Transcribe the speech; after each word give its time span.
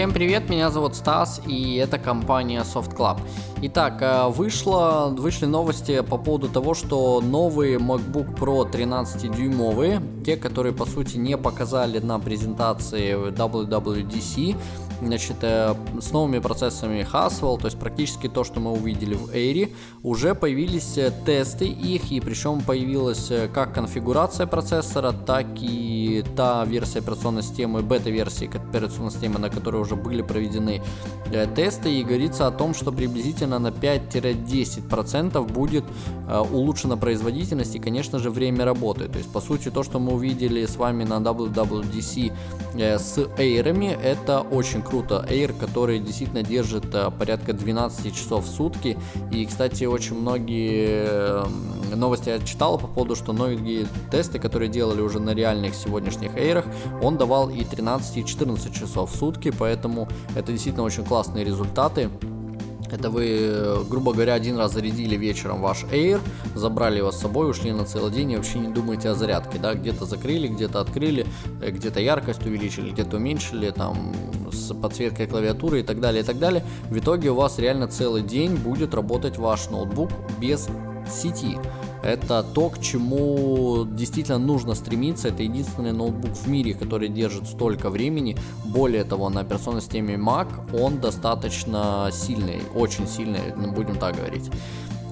Всем 0.00 0.14
привет, 0.14 0.48
меня 0.48 0.70
зовут 0.70 0.96
Стас, 0.96 1.42
и 1.46 1.74
это 1.74 1.98
компания 1.98 2.60
Soft 2.60 2.96
Club. 2.96 3.18
Итак, 3.60 3.98
э, 4.00 4.28
вышло, 4.28 5.14
вышли 5.14 5.44
новости 5.44 6.00
по 6.00 6.16
поводу 6.16 6.48
того, 6.48 6.72
что 6.72 7.20
новые 7.20 7.76
MacBook 7.76 8.34
Pro 8.34 8.66
13-дюймовые, 8.66 10.19
те, 10.30 10.36
которые 10.36 10.72
по 10.72 10.86
сути 10.86 11.16
не 11.16 11.36
показали 11.36 11.98
на 11.98 12.20
презентации 12.20 13.16
WWDC, 13.32 14.56
значит, 15.02 15.36
э, 15.42 15.74
с 16.00 16.12
новыми 16.12 16.38
процессорами 16.38 17.04
Haswell, 17.12 17.58
то 17.58 17.66
есть 17.66 17.78
практически 17.78 18.28
то, 18.28 18.44
что 18.44 18.60
мы 18.60 18.70
увидели 18.70 19.14
в 19.14 19.30
Air, 19.30 19.72
уже 20.04 20.34
появились 20.34 20.98
э, 20.98 21.12
тесты 21.26 21.66
их, 21.66 22.12
и 22.12 22.20
причем 22.20 22.60
появилась 22.60 23.32
как 23.52 23.74
конфигурация 23.74 24.46
процессора, 24.46 25.12
так 25.12 25.46
и 25.60 26.24
та 26.36 26.64
версия 26.64 27.00
операционной 27.00 27.42
системы, 27.42 27.82
бета-версии 27.82 28.46
операционной 28.46 29.10
системы, 29.10 29.38
на 29.38 29.50
которой 29.50 29.80
уже 29.80 29.96
были 29.96 30.22
проведены 30.22 30.82
э, 31.32 31.46
тесты 31.54 31.92
и 31.92 32.04
говорится 32.04 32.46
о 32.46 32.50
том, 32.50 32.74
что 32.74 32.92
приблизительно 32.92 33.58
на 33.58 33.68
5-10% 33.68 35.52
будет 35.52 35.84
э, 36.28 36.38
улучшена 36.38 36.96
производительность 36.96 37.74
и, 37.74 37.78
конечно 37.78 38.18
же, 38.18 38.30
время 38.30 38.64
работы. 38.64 39.08
То 39.08 39.18
есть, 39.18 39.32
по 39.32 39.40
сути, 39.40 39.70
то, 39.70 39.82
что 39.82 39.98
мы 39.98 40.12
увидели 40.20 40.66
с 40.66 40.76
вами 40.76 41.04
на 41.04 41.14
WWDC 41.14 42.32
э, 42.74 42.98
с 42.98 43.18
Air, 43.18 44.00
это 44.02 44.40
очень 44.40 44.82
круто. 44.82 45.26
Air, 45.28 45.58
который 45.58 45.98
действительно 45.98 46.42
держит 46.42 46.84
порядка 47.18 47.52
12 47.52 48.14
часов 48.14 48.44
в 48.44 48.48
сутки. 48.48 48.98
И, 49.32 49.46
кстати, 49.46 49.84
очень 49.84 50.16
многие 50.20 51.44
новости 51.96 52.28
я 52.28 52.38
читал 52.38 52.78
по 52.78 52.86
поводу, 52.86 53.16
что 53.16 53.32
многие 53.32 53.86
тесты, 54.10 54.38
которые 54.38 54.68
делали 54.68 55.00
уже 55.00 55.20
на 55.20 55.34
реальных 55.34 55.74
сегодняшних 55.74 56.32
Air, 56.36 56.64
он 57.02 57.16
давал 57.16 57.50
и 57.50 57.64
13, 57.64 58.18
и 58.18 58.24
14 58.24 58.74
часов 58.74 59.12
в 59.12 59.16
сутки, 59.16 59.50
поэтому 59.50 60.08
это 60.36 60.52
действительно 60.52 60.84
очень 60.84 61.04
классные 61.04 61.44
результаты. 61.44 62.10
Это 62.90 63.10
вы, 63.10 63.84
грубо 63.88 64.12
говоря, 64.12 64.34
один 64.34 64.56
раз 64.56 64.72
зарядили 64.72 65.16
вечером 65.16 65.60
ваш 65.60 65.84
Air, 65.84 66.20
забрали 66.54 66.98
его 66.98 67.12
с 67.12 67.20
собой, 67.20 67.50
ушли 67.50 67.72
на 67.72 67.84
целый 67.84 68.12
день 68.12 68.32
и 68.32 68.36
вообще 68.36 68.58
не 68.58 68.68
думаете 68.68 69.10
о 69.10 69.14
зарядке, 69.14 69.58
да, 69.58 69.74
где-то 69.74 70.04
закрыли, 70.04 70.48
где-то 70.48 70.80
открыли, 70.80 71.26
э, 71.62 71.70
где-то 71.70 72.00
яркость 72.00 72.44
увеличили, 72.44 72.90
где-то 72.90 73.16
уменьшили, 73.16 73.70
там, 73.70 74.12
с 74.52 74.74
подсветкой 74.74 75.26
клавиатуры 75.26 75.80
и 75.80 75.82
так 75.82 76.00
далее, 76.00 76.22
и 76.22 76.26
так 76.26 76.38
далее. 76.38 76.64
В 76.88 76.98
итоге 76.98 77.30
у 77.30 77.34
вас 77.34 77.58
реально 77.58 77.88
целый 77.88 78.22
день 78.22 78.56
будет 78.56 78.94
работать 78.94 79.38
ваш 79.38 79.70
ноутбук 79.70 80.10
без 80.40 80.68
сети. 81.10 81.58
Это 82.02 82.42
то, 82.42 82.70
к 82.70 82.80
чему 82.80 83.84
действительно 83.84 84.38
нужно 84.38 84.74
стремиться. 84.74 85.28
Это 85.28 85.42
единственный 85.42 85.92
ноутбук 85.92 86.32
в 86.32 86.48
мире, 86.48 86.74
который 86.74 87.08
держит 87.08 87.46
столько 87.46 87.90
времени. 87.90 88.36
Более 88.64 89.04
того, 89.04 89.28
на 89.28 89.40
операционной 89.40 89.82
системе 89.82 90.14
Mac 90.14 90.48
он 90.80 90.98
достаточно 91.00 92.08
сильный, 92.12 92.62
очень 92.74 93.06
сильный, 93.06 93.40
будем 93.74 93.96
так 93.96 94.16
говорить. 94.16 94.50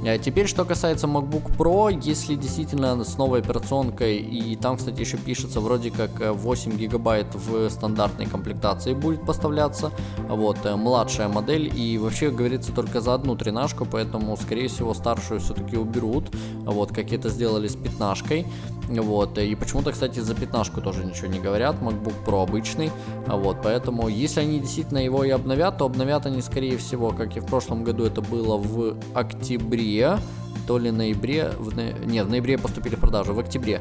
А 0.07 0.17
теперь, 0.19 0.47
что 0.47 0.65
касается 0.65 1.07
MacBook 1.07 1.57
Pro, 1.57 1.93
если 2.03 2.35
действительно 2.37 3.03
с 3.05 3.19
новой 3.19 3.41
операционкой, 3.41 4.19
и 4.19 4.57
там, 4.57 4.77
кстати, 4.77 5.01
еще 5.01 5.17
пишется 5.17 5.61
вроде 5.61 5.91
как 5.91 6.11
8 6.21 6.73
э, 6.73 6.77
гигабайт 6.77 7.35
в 7.35 7.69
стандартной 7.69 8.27
комплектации 8.27 8.95
будет 8.95 9.27
поставляться, 9.27 9.91
вот, 10.29 10.59
э, 10.65 10.77
младшая 10.77 11.29
модель, 11.29 11.73
и 11.75 11.99
вообще 11.99 12.31
говорится 12.31 12.73
только 12.73 13.01
за 13.01 13.15
одну 13.15 13.35
тренажку, 13.37 13.87
поэтому, 13.91 14.37
скорее 14.37 14.69
всего, 14.69 14.95
старшую 14.95 15.41
все-таки 15.41 15.77
уберут, 15.77 16.31
вот, 16.65 16.93
как 16.93 17.13
это 17.13 17.29
сделали 17.29 17.67
с 17.67 17.75
пятнашкой, 17.75 18.47
вот, 18.89 19.39
и 19.39 19.55
почему-то, 19.55 19.93
кстати, 19.93 20.21
за 20.21 20.35
пятнашку 20.35 20.81
тоже 20.81 21.05
ничего 21.05 21.29
не 21.29 21.39
говорят, 21.39 21.77
MacBook 21.81 22.25
Pro 22.27 22.43
обычный, 22.43 22.91
вот, 23.27 23.59
поэтому, 23.63 24.09
если 24.09 24.41
они 24.41 24.61
действительно 24.61 24.99
его 24.99 25.25
и 25.25 25.31
обновят, 25.31 25.79
то 25.79 25.85
обновят 25.85 26.27
они, 26.27 26.41
скорее 26.41 26.79
всего, 26.79 27.11
как 27.11 27.37
и 27.37 27.41
в 27.41 27.47
прошлом 27.47 27.85
году 27.85 28.05
это 28.05 28.23
было 28.23 28.57
в 28.57 28.97
октябре, 29.15 30.19
то 30.67 30.79
ли 30.79 30.91
ноябре, 30.91 31.51
в, 31.59 31.75
нет, 32.07 32.27
в 32.27 32.31
ноябре 32.31 32.59
поступили 32.59 32.95
в 32.97 33.01
продажу, 33.01 33.35
в 33.35 33.39
октябре. 33.39 33.81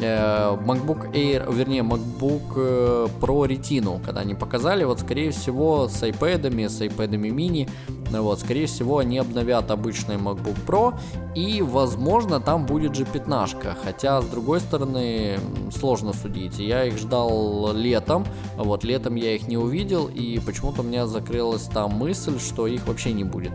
Э, 0.00 0.56
MacBook 0.56 1.12
Air, 1.12 1.54
вернее, 1.54 1.82
MacBook 1.82 2.42
э, 2.56 3.08
Pro 3.20 3.46
Retina, 3.46 4.04
когда 4.04 4.20
они 4.20 4.34
показали, 4.34 4.84
вот, 4.84 5.00
скорее 5.00 5.30
всего, 5.30 5.88
с 5.88 6.02
iPad, 6.02 6.68
с 6.68 6.80
iPad 6.80 7.10
mini, 7.10 7.68
вот, 8.10 8.40
скорее 8.40 8.66
всего, 8.66 8.98
они 8.98 9.18
обновят 9.18 9.70
обычный 9.70 10.16
MacBook 10.16 10.56
Pro, 10.66 10.94
и, 11.34 11.62
возможно, 11.62 12.40
там 12.40 12.66
будет 12.66 12.94
же 12.94 13.04
пятнашка, 13.04 13.76
хотя, 13.84 14.20
с 14.20 14.26
другой 14.26 14.60
стороны, 14.60 15.38
сложно 15.70 16.12
судить. 16.12 16.58
Я 16.58 16.84
их 16.84 16.98
ждал 16.98 17.72
летом, 17.72 18.26
вот, 18.56 18.84
летом 18.84 19.14
я 19.14 19.34
их 19.34 19.48
не 19.48 19.56
увидел, 19.56 20.08
и 20.08 20.40
почему-то 20.40 20.82
у 20.82 20.84
меня 20.84 21.06
закрылась 21.06 21.64
там 21.64 21.92
мысль, 21.92 22.38
что 22.38 22.66
их 22.66 22.86
вообще 22.86 23.12
не 23.12 23.24
будет. 23.24 23.52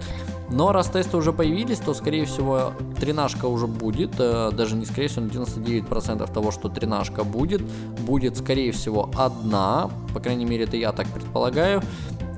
Но 0.52 0.72
раз 0.72 0.88
тесты 0.88 1.18
уже 1.18 1.32
появились, 1.34 1.80
то, 1.80 1.94
скорее 1.94 2.26
всего, 2.26 2.74
тренажка 3.00 3.46
уже 3.46 3.68
будет, 3.68 4.16
э, 4.20 4.52
даже 4.52 4.76
не 4.76 4.86
скорее 4.86 5.08
всего, 5.08 5.26
на 5.26 5.30
99% 5.30 6.32
того, 6.34 6.52
что 6.52 6.70
тренажка 6.70 7.24
будет, 7.24 7.62
будет, 8.00 8.38
скорее 8.38 8.72
всего, 8.72 9.10
одна, 9.16 9.90
по 10.14 10.20
крайней 10.20 10.46
мере, 10.46 10.66
это 10.66 10.76
я 10.78 10.92
так 10.92 11.08
предполагаю, 11.08 11.82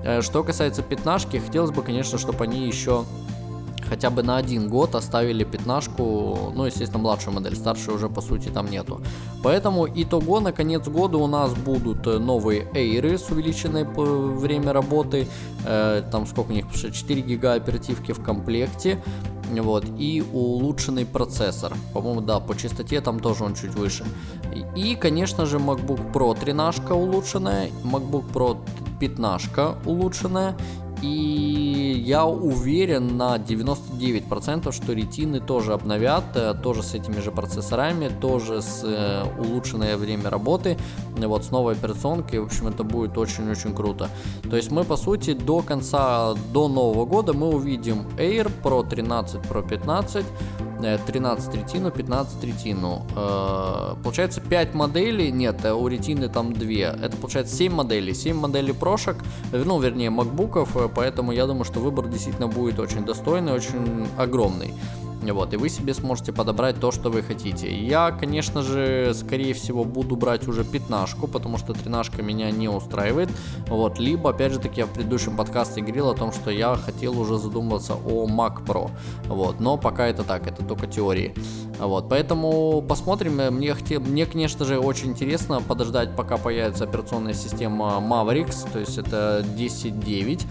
Э, 0.03 0.22
что 0.22 0.44
касается 0.44 0.84
пятнашки, 0.84 1.38
хотелось 1.38 1.72
бы, 1.72 1.81
конечно, 1.81 2.18
чтобы 2.18 2.44
они 2.44 2.68
еще 2.68 3.06
хотя 3.93 4.09
бы 4.09 4.23
на 4.23 4.37
один 4.37 4.69
год 4.69 4.95
оставили 4.95 5.43
пятнашку, 5.43 6.51
ну, 6.55 6.65
естественно, 6.65 7.03
младшую 7.03 7.35
модель, 7.35 7.55
старшую 7.55 7.97
уже, 7.97 8.09
по 8.09 8.21
сути, 8.21 8.49
там 8.49 8.65
нету. 8.65 9.01
Поэтому 9.43 9.85
итого 9.85 10.39
на 10.39 10.51
конец 10.51 10.87
года 10.87 11.17
у 11.17 11.27
нас 11.27 11.53
будут 11.53 12.07
э, 12.07 12.17
новые 12.17 12.67
Эйры 12.73 13.19
с 13.19 13.29
увеличенной 13.29 13.83
время 13.83 14.73
работы, 14.73 15.27
э, 15.67 16.01
там 16.11 16.25
сколько 16.25 16.49
у 16.51 16.53
них, 16.53 16.65
4 16.73 17.21
гига 17.21 17.53
оперативки 17.53 18.13
в 18.13 18.23
комплекте, 18.23 19.03
вот, 19.61 19.85
и 19.99 20.23
улучшенный 20.33 21.05
процессор. 21.05 21.73
По-моему, 21.93 22.21
да, 22.21 22.39
по 22.39 22.55
частоте 22.55 22.99
там 22.99 23.19
тоже 23.19 23.43
он 23.43 23.53
чуть 23.53 23.75
выше. 23.75 24.05
И, 24.75 24.95
конечно 24.95 25.45
же, 25.45 25.57
MacBook 25.57 26.11
Pro 26.11 26.35
13 26.39 26.89
улучшенная, 26.89 27.69
MacBook 27.83 28.25
Pro 28.33 28.57
15 28.99 29.85
улучшенная 29.85 30.55
и 31.03 31.53
я 31.93 32.25
уверен 32.25 33.17
на 33.17 33.37
99%, 33.37 34.71
что 34.71 34.93
ретины 34.93 35.39
тоже 35.39 35.73
обновят, 35.73 36.23
э, 36.35 36.53
тоже 36.61 36.83
с 36.83 36.93
этими 36.93 37.19
же 37.19 37.31
процессорами, 37.31 38.09
тоже 38.21 38.61
с 38.61 38.81
э, 38.83 39.23
улучшенное 39.39 39.97
время 39.97 40.29
работы, 40.29 40.77
вот 41.17 41.45
с 41.45 41.51
новой 41.51 41.73
операционкой. 41.73 42.39
В 42.39 42.45
общем, 42.45 42.67
это 42.67 42.83
будет 42.83 43.17
очень-очень 43.17 43.73
круто. 43.73 44.09
То 44.49 44.55
есть 44.55 44.71
мы, 44.71 44.83
по 44.83 44.97
сути, 44.97 45.33
до 45.33 45.61
конца, 45.61 46.33
до 46.53 46.67
Нового 46.67 47.05
года 47.05 47.33
мы 47.33 47.49
увидим 47.49 48.07
Air 48.17 48.51
Pro 48.63 48.87
13, 48.87 49.41
Pro 49.41 49.67
15, 49.67 50.25
13 51.05 51.55
ретину, 51.55 51.91
15 51.91 52.44
ретину. 52.44 53.05
Э, 53.16 53.95
получается 54.03 54.41
5 54.41 54.73
моделей, 54.73 55.31
нет, 55.31 55.66
у 55.66 55.88
ретины 55.88 56.29
там 56.29 56.53
2. 56.53 56.67
Это 56.69 57.17
получается 57.17 57.55
7 57.55 57.73
моделей, 57.73 58.13
7 58.13 58.38
моделей 58.38 58.73
прошек, 58.73 59.17
ну, 59.51 59.79
вернее, 59.79 60.09
макбуков, 60.09 60.75
поэтому 60.95 61.31
я 61.31 61.45
думаю, 61.45 61.66
что 61.66 61.79
выбор 61.79 62.07
действительно 62.07 62.47
будет 62.47 62.79
очень 62.79 63.05
достойный, 63.05 63.53
очень 63.53 64.07
огромный. 64.17 64.73
Вот, 65.31 65.53
и 65.53 65.57
вы 65.57 65.69
себе 65.69 65.94
сможете 65.94 66.34
подобрать 66.34 66.79
то, 66.79 66.91
что 66.91 67.09
вы 67.09 67.23
хотите. 67.23 67.73
Я, 67.73 68.11
конечно 68.11 68.61
же, 68.61 69.13
скорее 69.13 69.53
всего, 69.53 69.84
буду 69.84 70.16
брать 70.16 70.47
уже 70.47 70.63
пятнашку, 70.63 71.28
потому 71.28 71.57
что 71.57 71.73
тринашка 71.73 72.22
меня 72.22 72.51
не 72.51 72.67
устраивает. 72.67 73.29
Вот, 73.67 74.00
либо, 74.00 74.29
опять 74.31 74.53
же 74.53 74.59
таки, 74.59 74.81
я 74.81 74.85
в 74.85 74.94
предыдущем 74.94 75.35
подкасте 75.35 75.81
говорил 75.81 76.09
о 76.09 76.13
том, 76.13 76.31
что 76.31 76.51
я 76.51 76.75
хотел 76.75 77.19
уже 77.19 77.38
задумываться 77.38 77.94
о 77.94 78.28
Mac 78.28 78.66
Pro. 78.66 78.91
Вот, 79.28 79.59
но 79.59 79.78
пока 79.78 80.07
это 80.07 80.23
так, 80.23 80.47
это 80.47 80.63
только 80.63 80.88
теории. 80.88 81.34
Вот, 81.79 82.09
поэтому 82.09 82.81
посмотрим. 82.81 83.34
Мне, 83.34 83.75
мне, 83.99 84.25
конечно 84.25 84.66
же, 84.66 84.79
очень 84.79 85.09
интересно 85.09 85.61
подождать, 85.61 86.16
пока 86.16 86.37
появится 86.37 86.84
операционная 86.84 87.34
система 87.34 87.97
Mavericks, 87.99 88.72
то 88.72 88.79
есть 88.79 88.97
это 88.97 89.46
10.9 89.58 90.46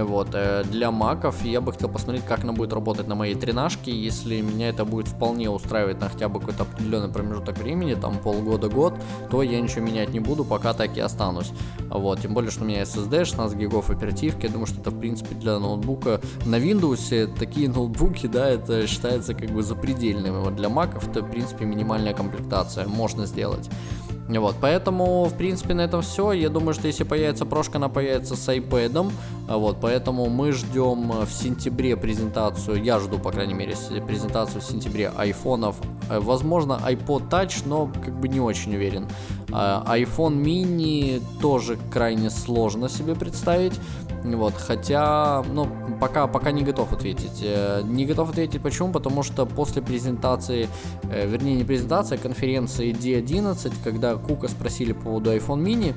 вот, 0.00 0.30
э, 0.32 0.64
для 0.64 0.90
маков. 0.90 1.44
Я 1.44 1.60
бы 1.60 1.72
хотел 1.72 1.88
посмотреть, 1.88 2.24
как 2.24 2.44
она 2.44 2.52
будет 2.52 2.72
работать 2.72 3.06
на 3.08 3.14
моей 3.14 3.34
тренажке. 3.34 3.90
Если 3.90 4.40
меня 4.40 4.68
это 4.68 4.84
будет 4.84 5.08
вполне 5.08 5.50
устраивать 5.50 6.00
на 6.00 6.08
хотя 6.08 6.28
бы 6.28 6.40
какой-то 6.40 6.62
определенный 6.62 7.08
промежуток 7.08 7.58
времени, 7.58 7.94
там 7.94 8.18
полгода-год, 8.18 8.94
то 9.30 9.42
я 9.42 9.60
ничего 9.60 9.84
менять 9.84 10.10
не 10.10 10.20
буду, 10.20 10.44
пока 10.44 10.72
так 10.72 10.96
и 10.96 11.00
останусь. 11.00 11.52
Вот, 11.88 12.20
тем 12.20 12.34
более, 12.34 12.50
что 12.50 12.64
у 12.64 12.66
меня 12.66 12.82
SSD, 12.82 13.24
16 13.24 13.56
гигов 13.58 13.90
оперативки. 13.90 14.46
Я 14.46 14.52
думаю, 14.52 14.66
что 14.66 14.80
это, 14.80 14.90
в 14.90 14.98
принципе, 14.98 15.34
для 15.34 15.58
ноутбука 15.58 16.20
на 16.46 16.56
Windows 16.56 17.26
такие 17.38 17.68
ноутбуки, 17.68 18.26
да, 18.26 18.48
это 18.48 18.86
считается 18.86 19.34
как 19.34 19.50
бы 19.50 19.62
запредельным. 19.62 20.42
Вот 20.42 20.56
для 20.56 20.68
маков 20.68 21.08
это, 21.08 21.22
в 21.22 21.30
принципе, 21.30 21.64
минимальная 21.64 22.14
комплектация, 22.14 22.86
можно 22.86 23.26
сделать. 23.26 23.68
Вот, 24.28 24.56
поэтому, 24.60 25.24
в 25.24 25.34
принципе, 25.34 25.74
на 25.74 25.82
этом 25.82 26.02
все. 26.02 26.32
Я 26.32 26.48
думаю, 26.48 26.74
что 26.74 26.86
если 26.86 27.04
появится 27.04 27.44
прошка, 27.44 27.78
она 27.78 27.88
появится 27.88 28.36
с 28.36 28.48
iPad. 28.48 29.12
Вот, 29.48 29.78
поэтому 29.80 30.28
мы 30.28 30.52
ждем 30.52 31.10
в 31.10 31.30
сентябре 31.30 31.96
презентацию, 31.96 32.82
я 32.82 32.98
жду, 32.98 33.18
по 33.18 33.30
крайней 33.30 33.54
мере, 33.54 33.74
презентацию 34.06 34.60
в 34.60 34.64
сентябре 34.64 35.12
айфонов. 35.16 35.76
Э, 36.08 36.20
возможно, 36.20 36.80
iPod 36.84 37.28
Touch, 37.28 37.62
но 37.66 37.90
как 38.04 38.18
бы 38.18 38.28
не 38.28 38.40
очень 38.40 38.74
уверен. 38.74 39.06
А, 39.52 39.84
iPhone 39.96 40.42
mini 40.42 41.22
тоже 41.40 41.78
крайне 41.90 42.30
сложно 42.30 42.88
себе 42.88 43.14
представить. 43.14 43.78
Вот, 44.24 44.54
хотя, 44.54 45.42
ну, 45.52 45.68
пока, 46.00 46.26
пока 46.26 46.52
не 46.52 46.62
готов 46.62 46.92
ответить. 46.92 47.42
Э, 47.42 47.82
не 47.84 48.06
готов 48.06 48.30
ответить 48.30 48.62
почему? 48.62 48.92
Потому 48.92 49.22
что 49.22 49.46
после 49.46 49.82
презентации, 49.82 50.68
э, 51.10 51.26
вернее, 51.26 51.56
не 51.56 51.64
презентации, 51.64 52.16
а 52.16 52.18
конференции 52.18 52.92
D11, 52.92 53.72
когда 53.82 54.14
Кука 54.14 54.48
спросили 54.48 54.92
по 54.92 55.02
поводу 55.02 55.34
iPhone 55.34 55.62
mini, 55.62 55.94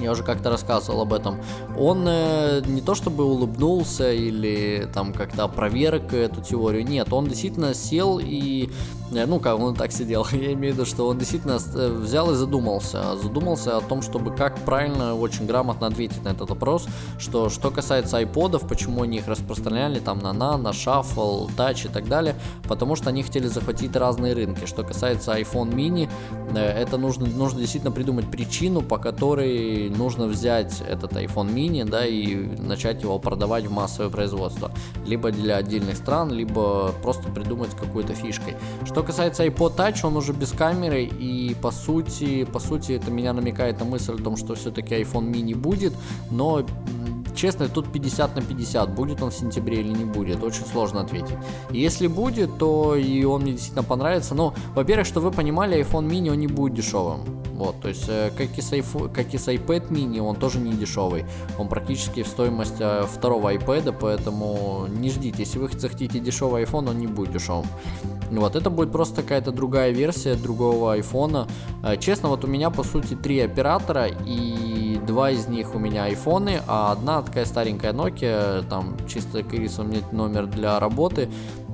я 0.00 0.12
уже 0.12 0.22
как-то 0.22 0.50
рассказывал 0.50 1.02
об 1.02 1.12
этом, 1.12 1.40
он 1.78 2.04
э, 2.06 2.62
не 2.66 2.80
то 2.80 2.94
чтобы 2.94 3.24
улыбнулся 3.24 4.12
или 4.12 4.88
там 4.92 5.12
как-то 5.12 5.44
опроверг 5.44 6.12
эту 6.12 6.40
теорию, 6.40 6.84
нет, 6.84 7.12
он 7.12 7.26
действительно 7.26 7.74
сел 7.74 8.20
и 8.22 8.70
Э, 9.12 9.26
ну 9.26 9.40
как, 9.40 9.58
он 9.58 9.74
так 9.74 9.92
сидел, 9.92 10.26
я 10.32 10.52
имею 10.52 10.74
в 10.74 10.76
виду, 10.76 10.86
что 10.86 11.08
он 11.08 11.18
действительно 11.18 11.58
э, 11.74 11.88
взял 11.88 12.30
и 12.30 12.34
задумался, 12.34 13.16
задумался 13.16 13.76
о 13.76 13.80
том, 13.80 14.02
чтобы 14.02 14.34
как 14.34 14.58
правильно, 14.60 15.14
очень 15.14 15.46
грамотно 15.46 15.86
ответить 15.86 16.22
на 16.24 16.30
этот 16.30 16.50
вопрос, 16.50 16.86
что 17.18 17.48
что 17.48 17.70
касается 17.70 18.18
айподов, 18.18 18.66
почему 18.68 19.02
они 19.02 19.18
их 19.18 19.28
распространяли 19.28 19.98
там 19.98 20.18
на 20.18 20.32
Nano, 20.32 20.70
Shuffle, 20.72 21.50
Touch 21.56 21.86
и 21.86 21.88
так 21.88 22.08
далее, 22.08 22.34
потому 22.64 22.96
что 22.96 23.10
они 23.10 23.22
хотели 23.22 23.46
захватить 23.46 23.94
разные 23.96 24.34
рынки. 24.34 24.66
Что 24.66 24.82
касается 24.82 25.38
iPhone 25.38 25.72
mini, 25.72 26.08
э, 26.54 26.58
это 26.58 26.98
нужно, 26.98 27.26
нужно 27.26 27.60
действительно 27.60 27.92
придумать 27.92 28.30
причину, 28.30 28.82
по 28.82 28.98
которой 28.98 29.87
нужно 29.88 30.26
взять 30.26 30.80
этот 30.80 31.12
iPhone 31.12 31.52
mini, 31.52 31.84
да, 31.84 32.06
и 32.06 32.34
начать 32.34 33.02
его 33.02 33.18
продавать 33.18 33.66
в 33.66 33.72
массовое 33.72 34.10
производство. 34.10 34.70
Либо 35.06 35.30
для 35.30 35.56
отдельных 35.56 35.96
стран, 35.96 36.30
либо 36.30 36.92
просто 37.02 37.28
придумать 37.30 37.70
какой-то 37.70 38.14
фишкой. 38.14 38.56
Что 38.84 39.02
касается 39.02 39.46
iPod 39.46 39.76
Touch, 39.76 40.00
он 40.04 40.16
уже 40.16 40.32
без 40.32 40.52
камеры, 40.52 41.04
и 41.04 41.54
по 41.60 41.70
сути, 41.70 42.44
по 42.44 42.58
сути 42.58 42.92
это 42.92 43.10
меня 43.10 43.32
намекает 43.32 43.78
на 43.78 43.84
мысль 43.84 44.14
о 44.14 44.22
том, 44.22 44.36
что 44.36 44.54
все-таки 44.54 44.94
iPhone 44.94 45.30
mini 45.30 45.54
будет, 45.54 45.92
но 46.30 46.64
честно, 47.34 47.68
тут 47.68 47.92
50 47.92 48.36
на 48.36 48.42
50, 48.42 48.94
будет 48.94 49.22
он 49.22 49.30
в 49.30 49.34
сентябре 49.34 49.80
или 49.80 49.92
не 49.92 50.04
будет, 50.04 50.42
очень 50.42 50.64
сложно 50.66 51.00
ответить. 51.00 51.36
Если 51.70 52.06
будет, 52.06 52.58
то 52.58 52.96
и 52.96 53.24
он 53.24 53.42
мне 53.42 53.52
действительно 53.52 53.84
понравится, 53.84 54.34
но, 54.34 54.54
во-первых, 54.74 55.06
что 55.06 55.20
вы 55.20 55.30
понимали, 55.30 55.80
iPhone 55.80 56.08
mini, 56.08 56.30
он 56.30 56.38
не 56.38 56.48
будет 56.48 56.74
дешевым. 56.74 57.20
Вот, 57.58 57.80
то 57.80 57.88
есть, 57.88 58.04
э, 58.08 58.30
как 58.36 58.56
и, 58.56 58.62
с 58.62 58.72
iPhone, 58.72 59.12
как 59.12 59.34
и 59.34 59.38
с 59.38 59.48
iPad 59.48 59.88
mini, 59.90 60.20
он 60.20 60.36
тоже 60.36 60.60
не 60.60 60.72
дешевый. 60.72 61.24
Он 61.58 61.68
практически 61.68 62.22
в 62.22 62.28
стоимость 62.28 62.76
э, 62.78 63.04
второго 63.12 63.52
iPad, 63.52 63.96
поэтому 64.00 64.86
не 64.88 65.10
ждите. 65.10 65.38
Если 65.40 65.58
вы 65.58 65.68
захотите 65.76 66.20
дешевый 66.20 66.62
iPhone, 66.62 66.90
он 66.90 66.98
не 66.98 67.08
будет 67.08 67.32
дешевым. 67.32 67.66
Вот, 68.30 68.54
это 68.54 68.70
будет 68.70 68.92
просто 68.92 69.22
какая-то 69.22 69.50
другая 69.50 69.90
версия 69.90 70.34
другого 70.36 70.92
айфона. 70.92 71.48
Э, 71.82 71.96
честно, 71.96 72.28
вот 72.28 72.44
у 72.44 72.46
меня 72.46 72.70
по 72.70 72.84
сути 72.84 73.14
три 73.14 73.40
оператора, 73.40 74.06
и 74.06 74.87
два 75.08 75.30
из 75.30 75.48
них 75.48 75.74
у 75.74 75.78
меня 75.78 76.04
айфоны, 76.04 76.60
а 76.68 76.92
одна 76.92 77.22
такая 77.22 77.46
старенькая 77.46 77.92
Nokia, 77.92 78.62
там 78.68 78.96
чисто, 79.08 79.42
говорится, 79.42 79.82
у 79.82 79.84
меня 79.84 80.02
номер 80.12 80.46
для 80.46 80.78
работы. 80.78 81.28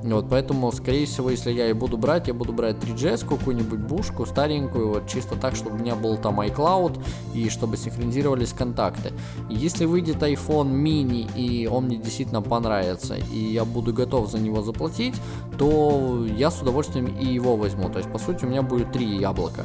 Вот, 0.04 0.26
поэтому, 0.28 0.70
скорее 0.70 1.06
всего, 1.06 1.30
если 1.30 1.50
я 1.50 1.68
и 1.70 1.72
буду 1.72 1.96
брать, 1.96 2.28
я 2.28 2.34
буду 2.34 2.52
брать 2.52 2.76
3GS, 2.76 3.26
какую-нибудь 3.26 3.80
бушку 3.80 4.26
старенькую, 4.26 4.88
вот 4.88 5.08
чисто 5.08 5.34
так, 5.34 5.56
чтобы 5.56 5.76
у 5.76 5.78
меня 5.78 5.94
был 5.96 6.18
там 6.18 6.40
iCloud 6.40 7.02
и 7.34 7.48
чтобы 7.48 7.78
синхронизировались 7.78 8.52
контакты. 8.52 9.12
Если 9.48 9.86
выйдет 9.86 10.22
iPhone 10.22 10.70
mini 10.70 11.26
и 11.34 11.66
он 11.66 11.86
мне 11.86 11.96
действительно 11.96 12.42
понравится, 12.42 13.14
и 13.16 13.38
я 13.38 13.64
буду 13.64 13.94
готов 13.94 14.30
за 14.30 14.38
него 14.38 14.62
заплатить, 14.62 15.14
то 15.58 16.26
я 16.36 16.50
с 16.50 16.60
удовольствием 16.60 17.06
и 17.06 17.26
его 17.26 17.56
возьму. 17.56 17.88
То 17.88 17.98
есть, 17.98 18.12
по 18.12 18.18
сути, 18.18 18.44
у 18.44 18.48
меня 18.48 18.62
будет 18.62 18.92
три 18.92 19.06
яблока. 19.16 19.64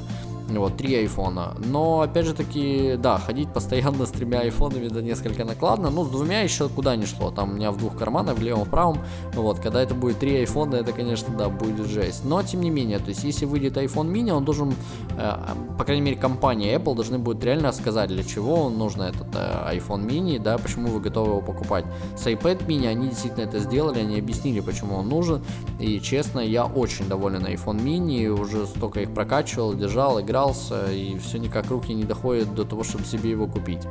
Вот, 0.58 0.78
три 0.78 0.96
айфона. 0.96 1.56
Но, 1.58 2.02
опять 2.02 2.26
же 2.26 2.34
таки, 2.34 2.96
да, 2.98 3.18
ходить 3.18 3.54
постоянно 3.54 4.06
с 4.06 4.12
тремя 4.12 4.40
айфонами 4.40 4.88
да 4.88 5.02
несколько 5.02 5.46
накладно. 5.46 5.90
Ну, 5.90 6.04
с 6.04 6.10
двумя 6.10 6.42
еще 6.42 6.70
куда 6.70 6.96
не 6.96 7.06
шло. 7.06 7.32
Там 7.32 7.52
у 7.52 7.54
меня 7.54 7.72
в 7.72 7.78
двух 7.78 7.98
карманах, 7.98 8.38
в 8.38 8.42
левом, 8.42 8.64
в 8.64 8.70
правом. 8.70 9.00
Вот, 9.34 9.60
когда 9.60 9.82
это 9.82 9.94
будет 9.94 10.20
три 10.20 10.38
айфона, 10.38 10.76
это, 10.76 10.92
конечно, 10.92 11.34
да, 11.38 11.50
будет 11.50 11.88
жесть. 11.88 12.26
Но, 12.26 12.42
тем 12.44 12.62
не 12.62 12.70
менее, 12.70 13.00
то 13.00 13.10
есть, 13.10 13.24
если 13.24 13.46
выйдет 13.46 13.78
iPhone 13.78 14.12
mini, 14.12 14.32
он 14.32 14.46
должен, 14.46 14.74
э, 15.18 15.34
по 15.78 15.84
крайней 15.84 16.02
мере, 16.02 16.18
компания 16.18 16.76
Apple 16.76 16.96
должны 16.96 17.20
будет 17.20 17.44
реально 17.44 17.72
сказать, 17.72 18.10
для 18.10 18.24
чего 18.24 18.70
нужно 18.70 19.04
этот 19.04 19.28
э, 19.36 19.78
iPhone 19.78 20.06
mini, 20.06 20.40
да, 20.40 20.58
почему 20.58 20.90
вы 20.90 21.00
готовы 21.00 21.30
его 21.30 21.42
покупать. 21.42 21.86
С 22.18 22.26
iPad 22.28 22.66
mini 22.66 22.88
они 22.88 23.10
действительно 23.10 23.44
это 23.44 23.60
сделали, 23.60 24.00
они 24.00 24.18
объяснили, 24.18 24.60
почему 24.60 24.96
он 24.96 25.10
нужен. 25.10 25.42
И, 25.80 26.00
честно, 26.00 26.40
я 26.40 26.66
очень 26.66 27.08
доволен 27.08 27.46
iPhone 27.46 27.82
mini, 27.82 28.28
уже 28.28 28.66
столько 28.66 29.02
их 29.02 29.14
прокачивал, 29.14 29.74
держал, 29.74 30.20
играл 30.20 30.39
собирался, 30.40 30.92
и 30.92 31.18
все 31.18 31.38
никак 31.38 31.70
руки 31.70 31.94
не 31.94 32.04
доходят 32.04 32.54
до 32.56 32.64
того, 32.64 32.84
чтобы 32.84 33.04
себе 33.06 33.32
его 33.32 33.48
купить. 33.48 33.82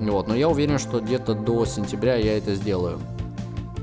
Вот, 0.00 0.28
но 0.28 0.34
я 0.34 0.48
уверен, 0.48 0.78
что 0.78 1.00
где-то 1.00 1.34
до 1.34 1.64
сентября 1.66 2.16
я 2.16 2.38
это 2.38 2.54
сделаю. 2.54 3.00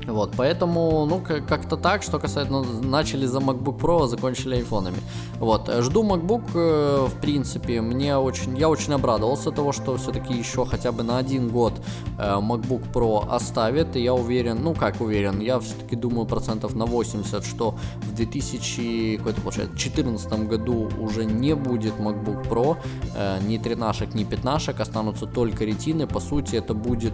Вот, 0.06 0.32
поэтому, 0.36 1.06
ну, 1.06 1.20
как-то 1.20 1.76
так, 1.76 2.02
что 2.02 2.18
касается, 2.18 2.62
начали 2.82 3.26
за 3.26 3.38
MacBook 3.38 3.78
Pro, 3.78 4.06
закончили 4.06 4.56
айфонами. 4.56 4.98
Вот, 5.40 5.70
жду 5.80 6.04
MacBook, 6.04 6.44
э, 6.54 7.06
в 7.06 7.20
принципе, 7.20 7.80
мне 7.80 8.16
очень, 8.16 8.56
я 8.56 8.68
очень 8.68 8.92
обрадовался 8.92 9.50
того, 9.50 9.72
что 9.72 9.96
все-таки 9.96 10.32
еще 10.32 10.64
хотя 10.64 10.92
бы 10.92 11.02
на 11.02 11.18
один 11.18 11.48
год 11.48 11.72
э, 12.18 12.22
MacBook 12.22 12.92
Pro 12.92 13.26
оставит, 13.28 13.96
и 13.96 14.00
я 14.00 14.14
уверен, 14.14 14.62
ну, 14.62 14.74
как 14.74 15.00
уверен, 15.00 15.40
я 15.40 15.58
все-таки 15.58 15.96
думаю 15.96 16.26
процентов 16.26 16.76
на 16.76 16.86
80, 16.86 17.44
что 17.44 17.74
в 18.02 18.14
2014 18.14 20.48
году 20.48 20.88
уже 21.00 21.24
не 21.24 21.54
будет 21.54 21.94
MacBook 21.98 22.48
Pro, 22.48 22.76
э, 23.16 23.38
ни 23.46 23.58
13, 23.58 24.14
ни 24.14 24.24
15, 24.24 24.80
останутся 24.80 25.26
только 25.26 25.64
ретины, 25.64 26.06
по 26.06 26.20
сути, 26.20 26.56
это 26.56 26.74
будет, 26.74 27.12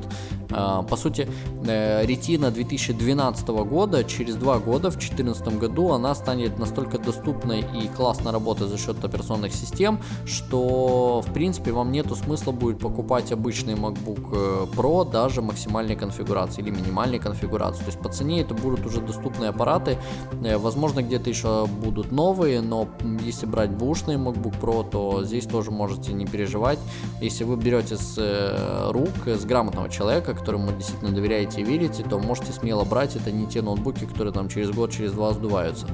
по 0.49 0.97
сути, 0.97 1.29
ретина 1.65 2.51
2000 2.51 2.82
2012 2.87 3.49
года, 3.49 4.05
через 4.05 4.35
два 4.37 4.59
года, 4.59 4.91
в 4.91 4.95
2014 4.95 5.59
году, 5.59 5.93
она 5.93 6.15
станет 6.15 6.59
настолько 6.59 6.99
доступной 6.99 7.61
и 7.61 7.89
классно 7.89 8.33
работать 8.33 8.69
за 8.69 8.79
счет 8.79 9.05
операционных 9.05 9.53
систем, 9.53 10.01
что, 10.27 11.23
в 11.27 11.33
принципе, 11.33 11.73
вам 11.73 11.93
нету 11.93 12.17
смысла 12.17 12.53
будет 12.53 12.79
покупать 12.79 13.33
обычный 13.33 13.75
MacBook 13.75 14.29
э, 14.33 14.67
Pro 14.77 15.11
даже 15.11 15.43
максимальной 15.43 15.97
конфигурации 15.97 16.63
или 16.63 16.71
минимальной 16.71 17.19
конфигурации. 17.19 17.81
То 17.81 17.91
есть 17.91 17.99
по 18.01 18.09
цене 18.09 18.41
это 18.41 18.55
будут 18.55 18.85
уже 18.87 19.01
доступные 19.01 19.51
аппараты. 19.51 19.99
Э, 20.45 20.57
возможно, 20.57 21.03
где-то 21.03 21.31
еще 21.31 21.67
будут 21.67 22.11
новые, 22.13 22.61
но 22.61 22.89
если 23.23 23.47
брать 23.47 23.71
бушный 23.71 24.17
MacBook 24.17 24.61
Pro, 24.61 24.89
то 24.89 25.25
здесь 25.25 25.47
тоже 25.47 25.71
можете 25.71 26.13
не 26.13 26.27
переживать. 26.27 26.79
Если 27.21 27.45
вы 27.45 27.57
берете 27.57 27.97
с 27.97 28.17
э, 28.19 28.91
рук, 28.91 29.27
с 29.27 29.45
грамотного 29.45 29.89
человека, 29.89 30.35
которому 30.35 30.73
действительно 30.73 31.13
доверяете 31.13 31.61
и 31.61 31.65
верите, 31.65 32.03
то 32.03 32.19
можете 32.19 32.53
смело 32.53 32.72
смело 32.73 32.85
брать, 32.85 33.17
это 33.17 33.31
не 33.31 33.47
те 33.47 33.61
ноутбуки, 33.61 34.07
которые 34.07 34.33
там 34.33 34.49
через 34.49 34.71
год, 34.71 34.91
через 34.91 35.13
два 35.13 35.33
сдуваются. 35.35 35.87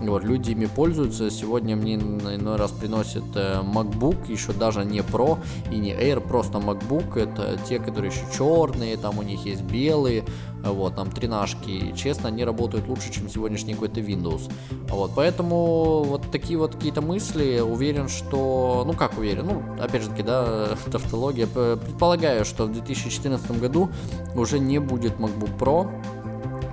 Вот, 0.00 0.24
люди 0.24 0.50
ими 0.50 0.66
пользуются, 0.66 1.30
сегодня 1.30 1.76
мне 1.76 1.94
иной 1.94 2.56
раз 2.56 2.72
приносят 2.72 3.24
э, 3.36 3.62
MacBook, 3.62 4.30
еще 4.30 4.52
даже 4.52 4.84
не 4.84 4.98
Pro 4.98 5.38
и 5.70 5.76
не 5.76 5.92
Air, 5.92 6.20
просто 6.20 6.58
MacBook, 6.58 7.16
это 7.16 7.56
те, 7.68 7.78
которые 7.78 8.10
еще 8.10 8.24
черные, 8.36 8.96
там 8.96 9.18
у 9.18 9.22
них 9.22 9.46
есть 9.46 9.62
белые, 9.62 10.24
вот, 10.64 10.96
там 10.96 11.10
тринашки, 11.10 11.94
честно, 11.96 12.28
они 12.28 12.44
работают 12.44 12.88
лучше, 12.88 13.12
чем 13.12 13.28
сегодняшний 13.28 13.74
какой-то 13.74 14.00
Windows, 14.00 14.50
вот, 14.88 15.12
поэтому 15.14 16.02
вот 16.02 16.30
такие 16.32 16.58
вот 16.58 16.74
какие-то 16.74 17.00
мысли, 17.00 17.60
уверен, 17.60 18.08
что, 18.08 18.82
ну 18.86 18.92
как 18.94 19.18
уверен, 19.18 19.46
ну, 19.46 19.82
опять 19.82 20.02
же 20.02 20.08
таки, 20.08 20.22
да, 20.22 20.76
тавтология, 20.90 21.46
предполагаю, 21.46 22.44
что 22.44 22.64
в 22.64 22.72
2014 22.72 23.60
году 23.60 23.88
уже 24.34 24.58
не 24.58 24.78
будет 24.78 25.14
MacBook 25.18 25.58
Pro, 25.58 25.90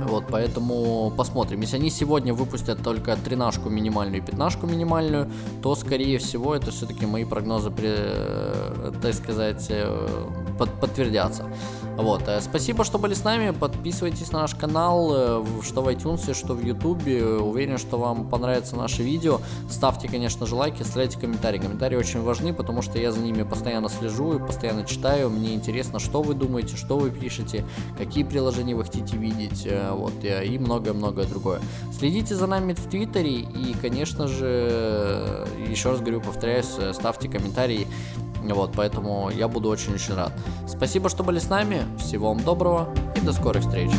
вот, 0.08 0.25
поэтому 0.29 1.12
посмотрим. 1.15 1.62
Если 1.62 1.77
они 1.77 1.89
сегодня 1.89 2.34
выпустят 2.34 2.84
только 2.84 3.15
тринашку 3.15 3.70
минимальную 3.70 4.22
и 4.22 4.25
пятнашку 4.25 4.67
минимальную, 4.67 5.29
то, 5.62 5.75
скорее 5.75 6.17
всего, 6.17 6.55
это 6.55 6.72
все-таки 6.72 7.05
мои 7.05 7.25
прогнозы, 7.25 7.72
при, 7.72 7.89
э, 7.89 8.91
так 9.01 9.13
сказать, 9.13 9.67
э, 9.70 10.27
под, 10.62 10.80
подтвердятся. 10.80 11.48
Вот, 11.98 12.27
э, 12.27 12.39
спасибо, 12.39 12.84
что 12.84 13.00
были 13.00 13.15
с 13.15 13.24
нами. 13.24 13.51
Подписывайтесь 13.51 14.32
на 14.32 14.41
наш 14.41 14.53
канал, 14.53 15.44
что 15.63 15.82
в 15.82 15.88
iTunes, 15.88 16.34
что 16.36 16.53
в 16.53 16.63
YouTube. 16.63 17.01
Уверен, 17.41 17.80
что 17.80 17.98
вам 17.98 18.27
понравится 18.27 18.75
наше 18.75 19.01
видео. 19.01 19.39
Ставьте, 19.70 20.08
конечно 20.08 20.46
же, 20.46 20.56
лайки, 20.56 20.84
оставляйте 20.84 21.20
комментарии. 21.20 21.58
Комментарии 21.58 21.96
очень 21.96 22.22
важны, 22.22 22.53
потому 22.53 22.84
что 22.84 23.00
я 23.00 23.12
за 23.12 23.20
ними 23.20 23.41
постоянно 23.41 23.89
слежу 23.89 24.36
и 24.36 24.39
постоянно 24.39 24.86
читаю. 24.86 25.32
Мне 25.32 25.56
интересно, 25.56 26.00
что 26.00 26.22
вы 26.22 26.36
думаете, 26.36 26.77
что 26.77 26.98
вы 26.98 27.10
пишете, 27.10 27.65
какие 27.98 28.24
приложения 28.24 28.75
вы 28.75 28.84
хотите 28.84 29.18
видеть 29.18 29.68
вот, 29.91 30.13
и 30.24 30.60
многое-многое 30.60 31.25
другое. 31.25 31.60
Следите 31.91 32.36
за 32.36 32.46
нами 32.46 32.74
в 32.74 32.88
Твиттере 32.88 33.39
и, 33.39 33.75
конечно 33.82 34.27
же, 34.27 35.48
еще 35.68 35.89
раз 35.89 36.00
говорю, 36.00 36.22
повторяюсь, 36.22 36.77
ставьте 36.94 37.27
комментарии, 37.30 37.88
вот, 38.41 38.71
поэтому 38.75 39.29
я 39.29 39.48
буду 39.48 39.69
очень-очень 39.69 40.15
рад. 40.15 40.33
Спасибо, 40.67 41.10
что 41.10 41.24
были 41.24 41.39
с 41.39 41.50
нами, 41.50 41.83
всего 41.98 42.29
вам 42.29 42.43
доброго 42.43 42.89
и 43.15 43.21
до 43.21 43.33
скорых 43.33 43.63
встреч. 43.63 43.91